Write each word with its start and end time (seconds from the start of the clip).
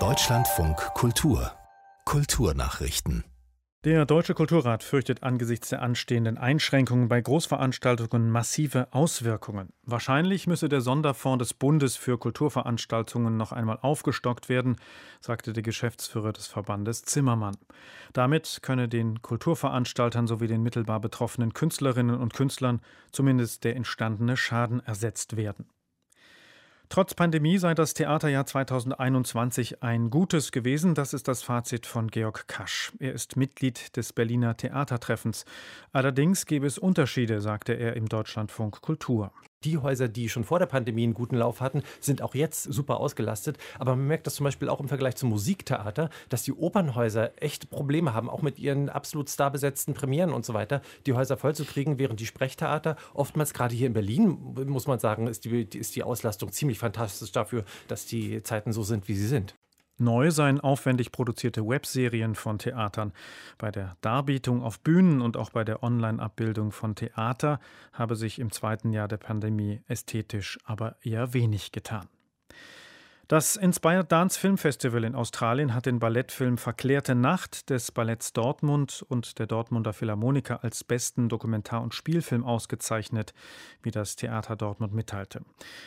Deutschlandfunk 0.00 0.76
Kultur 0.94 1.52
Kulturnachrichten 2.04 3.22
der 3.84 4.06
Deutsche 4.06 4.32
Kulturrat 4.32 4.82
fürchtet 4.82 5.22
angesichts 5.22 5.68
der 5.68 5.82
anstehenden 5.82 6.38
Einschränkungen 6.38 7.08
bei 7.08 7.20
Großveranstaltungen 7.20 8.30
massive 8.30 8.88
Auswirkungen. 8.92 9.74
Wahrscheinlich 9.82 10.46
müsse 10.46 10.70
der 10.70 10.80
Sonderfonds 10.80 11.42
des 11.42 11.52
Bundes 11.52 11.94
für 11.94 12.16
Kulturveranstaltungen 12.16 13.36
noch 13.36 13.52
einmal 13.52 13.78
aufgestockt 13.82 14.48
werden, 14.48 14.76
sagte 15.20 15.52
der 15.52 15.62
Geschäftsführer 15.62 16.32
des 16.32 16.46
Verbandes 16.46 17.02
Zimmermann. 17.02 17.58
Damit 18.14 18.60
könne 18.62 18.88
den 18.88 19.20
Kulturveranstaltern 19.20 20.26
sowie 20.26 20.46
den 20.46 20.62
mittelbar 20.62 21.00
betroffenen 21.00 21.52
Künstlerinnen 21.52 22.18
und 22.18 22.32
Künstlern 22.32 22.80
zumindest 23.12 23.64
der 23.64 23.76
entstandene 23.76 24.38
Schaden 24.38 24.80
ersetzt 24.80 25.36
werden. 25.36 25.66
Trotz 26.88 27.14
Pandemie 27.14 27.58
sei 27.58 27.74
das 27.74 27.94
Theaterjahr 27.94 28.46
2021 28.46 29.82
ein 29.82 30.10
gutes 30.10 30.52
gewesen. 30.52 30.94
Das 30.94 31.12
ist 31.12 31.28
das 31.28 31.42
Fazit 31.42 31.86
von 31.86 32.08
Georg 32.08 32.46
Kasch. 32.46 32.92
Er 32.98 33.12
ist 33.12 33.36
Mitglied 33.36 33.96
des 33.96 34.12
Berliner 34.12 34.56
Theatertreffens. 34.56 35.44
Allerdings 35.92 36.46
gäbe 36.46 36.66
es 36.66 36.78
Unterschiede, 36.78 37.40
sagte 37.40 37.72
er 37.72 37.96
im 37.96 38.08
Deutschlandfunk 38.08 38.80
Kultur 38.80 39.32
die 39.64 39.78
Häuser, 39.78 40.08
die 40.08 40.28
schon 40.28 40.44
vor 40.44 40.58
der 40.58 40.66
Pandemie 40.66 41.04
einen 41.04 41.14
guten 41.14 41.36
Lauf 41.36 41.60
hatten, 41.60 41.82
sind 42.00 42.22
auch 42.22 42.34
jetzt 42.34 42.64
super 42.64 43.00
ausgelastet. 43.00 43.58
Aber 43.78 43.96
man 43.96 44.06
merkt 44.06 44.26
das 44.26 44.36
zum 44.36 44.44
Beispiel 44.44 44.68
auch 44.68 44.80
im 44.80 44.88
Vergleich 44.88 45.16
zum 45.16 45.30
Musiktheater, 45.30 46.10
dass 46.28 46.42
die 46.42 46.52
Opernhäuser 46.52 47.32
echt 47.42 47.70
Probleme 47.70 48.14
haben, 48.14 48.28
auch 48.28 48.42
mit 48.42 48.58
ihren 48.58 48.88
absolut 48.88 49.30
starbesetzten 49.30 49.94
Premieren 49.94 50.32
und 50.32 50.44
so 50.44 50.54
weiter, 50.54 50.82
die 51.06 51.12
Häuser 51.12 51.36
vollzukriegen, 51.36 51.98
während 51.98 52.20
die 52.20 52.26
Sprechtheater 52.26 52.96
oftmals 53.14 53.54
gerade 53.54 53.74
hier 53.74 53.86
in 53.86 53.92
Berlin, 53.92 54.38
muss 54.66 54.86
man 54.86 54.98
sagen, 54.98 55.26
ist 55.26 55.44
die, 55.44 55.62
ist 55.62 55.96
die 55.96 56.02
Auslastung 56.02 56.52
ziemlich 56.52 56.78
fantastisch 56.78 57.32
dafür, 57.32 57.64
dass 57.88 58.06
die 58.06 58.42
Zeiten 58.42 58.72
so 58.72 58.82
sind, 58.82 59.08
wie 59.08 59.14
sie 59.14 59.26
sind. 59.26 59.54
Neu 59.96 60.30
seien 60.30 60.60
aufwendig 60.60 61.12
produzierte 61.12 61.66
Webserien 61.66 62.34
von 62.34 62.58
Theatern. 62.58 63.12
Bei 63.58 63.70
der 63.70 63.96
Darbietung 64.00 64.62
auf 64.62 64.80
Bühnen 64.80 65.20
und 65.20 65.36
auch 65.36 65.50
bei 65.50 65.62
der 65.62 65.82
Online-Abbildung 65.84 66.72
von 66.72 66.96
Theater 66.96 67.60
habe 67.92 68.16
sich 68.16 68.40
im 68.40 68.50
zweiten 68.50 68.90
Jahr 68.92 69.06
der 69.06 69.18
Pandemie 69.18 69.82
ästhetisch 69.86 70.58
aber 70.64 70.96
eher 71.02 71.32
wenig 71.32 71.70
getan. 71.70 72.08
Das 73.26 73.56
Inspired 73.56 74.12
Dance 74.12 74.38
Film 74.38 74.58
Festival 74.58 75.02
in 75.02 75.14
Australien 75.14 75.74
hat 75.74 75.86
den 75.86 75.98
Ballettfilm 75.98 76.58
Verklärte 76.58 77.14
Nacht 77.14 77.70
des 77.70 77.90
Balletts 77.90 78.34
Dortmund 78.34 79.02
und 79.08 79.38
der 79.38 79.46
Dortmunder 79.46 79.94
Philharmoniker 79.94 80.62
als 80.62 80.84
besten 80.84 81.30
Dokumentar- 81.30 81.82
und 81.82 81.94
Spielfilm 81.94 82.44
ausgezeichnet, 82.44 83.32
wie 83.82 83.90
das 83.90 84.16
Theater 84.16 84.56
Dortmund 84.56 84.92
mitteilte. 84.92 85.40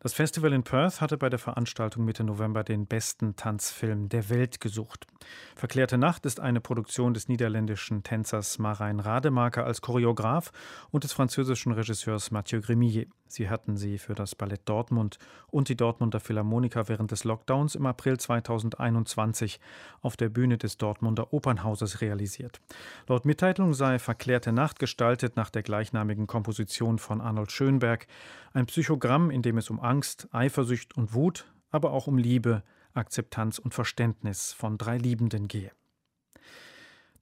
Das 0.00 0.12
Festival 0.12 0.52
in 0.52 0.64
Perth 0.64 1.00
hatte 1.00 1.18
bei 1.18 1.28
der 1.28 1.38
Veranstaltung 1.38 2.04
Mitte 2.04 2.24
November 2.24 2.64
den 2.64 2.86
besten 2.86 3.36
Tanzfilm 3.36 4.08
der 4.08 4.28
Welt 4.28 4.60
gesucht. 4.60 5.06
Verklärte 5.54 5.98
Nacht 5.98 6.26
ist 6.26 6.40
eine 6.40 6.60
Produktion 6.60 7.14
des 7.14 7.28
niederländischen 7.28 8.02
Tänzers 8.02 8.58
Marijn 8.58 8.98
Rademacher 8.98 9.64
als 9.64 9.82
Choreograf 9.82 10.50
und 10.90 11.04
des 11.04 11.12
französischen 11.12 11.70
Regisseurs 11.70 12.32
Mathieu 12.32 12.60
Grimillet. 12.60 13.08
Sie 13.30 13.48
hatten 13.48 13.76
sie 13.76 13.98
für 13.98 14.14
das 14.14 14.34
Ballett 14.34 14.62
Dortmund 14.64 15.18
und 15.48 15.68
die 15.68 15.76
Dortmunder 15.76 16.18
Philharmoniker 16.18 16.88
während 16.88 17.12
des 17.12 17.24
Lockdowns 17.24 17.76
im 17.76 17.86
April 17.86 18.18
2021 18.18 19.60
auf 20.02 20.16
der 20.16 20.28
Bühne 20.28 20.58
des 20.58 20.78
Dortmunder 20.78 21.32
Opernhauses 21.32 22.00
realisiert. 22.00 22.60
Laut 23.06 23.24
Mitteilung 23.24 23.72
sei 23.72 23.98
Verklärte 23.98 24.52
Nacht 24.52 24.78
gestaltet 24.78 25.36
nach 25.36 25.50
der 25.50 25.62
gleichnamigen 25.62 26.26
Komposition 26.26 26.98
von 26.98 27.20
Arnold 27.20 27.52
Schönberg, 27.52 28.06
ein 28.52 28.66
Psychogramm, 28.66 29.30
in 29.30 29.42
dem 29.42 29.58
es 29.58 29.70
um 29.70 29.78
Angst, 29.78 30.28
Eifersucht 30.32 30.96
und 30.96 31.14
Wut, 31.14 31.46
aber 31.70 31.92
auch 31.92 32.08
um 32.08 32.18
Liebe, 32.18 32.64
Akzeptanz 32.94 33.58
und 33.60 33.74
Verständnis 33.74 34.52
von 34.52 34.76
drei 34.76 34.98
Liebenden 34.98 35.46
gehe. 35.46 35.70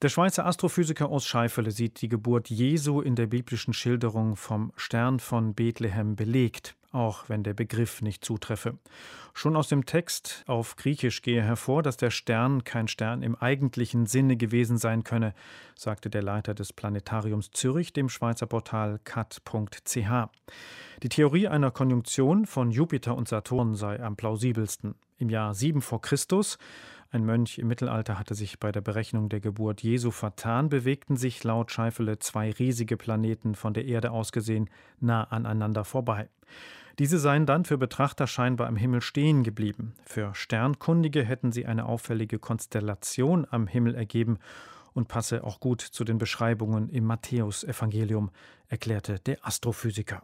Der 0.01 0.07
Schweizer 0.07 0.45
Astrophysiker 0.45 1.09
aus 1.09 1.25
Scheifele 1.27 1.71
sieht 1.71 2.01
die 2.01 2.07
Geburt 2.07 2.49
Jesu 2.49 3.01
in 3.01 3.15
der 3.15 3.27
biblischen 3.27 3.73
Schilderung 3.73 4.37
vom 4.37 4.71
Stern 4.77 5.19
von 5.19 5.53
Bethlehem 5.53 6.15
belegt, 6.15 6.77
auch 6.93 7.27
wenn 7.27 7.43
der 7.43 7.53
Begriff 7.53 8.01
nicht 8.01 8.23
zutreffe. 8.23 8.77
Schon 9.33 9.57
aus 9.57 9.67
dem 9.67 9.85
Text 9.85 10.45
auf 10.47 10.77
Griechisch 10.77 11.21
gehe 11.21 11.43
hervor, 11.43 11.83
dass 11.83 11.97
der 11.97 12.11
Stern 12.11 12.63
kein 12.63 12.87
Stern 12.87 13.21
im 13.21 13.35
eigentlichen 13.35 14.05
Sinne 14.05 14.37
gewesen 14.37 14.77
sein 14.77 15.03
könne, 15.03 15.33
sagte 15.75 16.09
der 16.09 16.23
Leiter 16.23 16.53
des 16.53 16.71
Planetariums 16.71 17.51
Zürich 17.51 17.91
dem 17.91 18.07
Schweizer 18.07 18.45
Portal 18.45 19.01
cat.ch. 19.03 19.97
Die 21.03 21.09
Theorie 21.09 21.49
einer 21.49 21.71
Konjunktion 21.71 22.45
von 22.45 22.71
Jupiter 22.71 23.17
und 23.17 23.27
Saturn 23.27 23.75
sei 23.75 24.01
am 24.01 24.15
plausibelsten. 24.15 24.95
Im 25.17 25.29
Jahr 25.29 25.53
7 25.53 25.81
vor 25.81 26.01
Christus 26.01 26.57
ein 27.11 27.25
Mönch 27.25 27.57
im 27.57 27.67
Mittelalter 27.67 28.19
hatte 28.19 28.35
sich 28.35 28.59
bei 28.59 28.71
der 28.71 28.81
Berechnung 28.81 29.29
der 29.29 29.39
Geburt 29.39 29.81
Jesu 29.81 30.11
vertan, 30.11 30.69
bewegten 30.69 31.17
sich 31.17 31.43
laut 31.43 31.71
Scheifele 31.71 32.19
zwei 32.19 32.51
riesige 32.51 32.97
Planeten 32.97 33.55
von 33.55 33.73
der 33.73 33.85
Erde 33.85 34.11
aus 34.11 34.31
gesehen 34.31 34.69
nah 34.99 35.23
aneinander 35.23 35.85
vorbei. 35.85 36.29
Diese 36.99 37.17
seien 37.17 37.45
dann 37.45 37.65
für 37.65 37.77
Betrachter 37.77 38.27
scheinbar 38.27 38.67
am 38.67 38.75
Himmel 38.75 39.01
stehen 39.01 39.43
geblieben. 39.43 39.93
Für 40.03 40.35
Sternkundige 40.35 41.23
hätten 41.23 41.51
sie 41.51 41.65
eine 41.65 41.85
auffällige 41.85 42.37
Konstellation 42.37 43.47
am 43.49 43.65
Himmel 43.67 43.95
ergeben 43.95 44.37
und 44.93 45.07
passe 45.07 45.43
auch 45.43 45.59
gut 45.59 45.81
zu 45.81 46.03
den 46.03 46.17
Beschreibungen 46.17 46.89
im 46.89 47.05
Matthäusevangelium, 47.05 48.29
erklärte 48.67 49.19
der 49.19 49.47
Astrophysiker. 49.47 50.21